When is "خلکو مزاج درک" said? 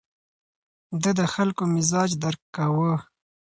1.33-2.41